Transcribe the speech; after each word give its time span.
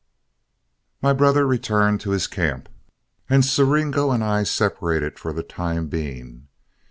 My 1.03 1.13
brother 1.13 1.45
returned 1.45 2.01
to 2.01 2.09
his 2.09 2.25
camp, 2.25 2.69
and 3.29 3.45
Siringo 3.45 4.09
and 4.09 4.23
I 4.23 4.41
separated 4.41 5.19
for 5.19 5.31
the 5.31 5.43
time 5.43 5.89
being. 5.89 6.47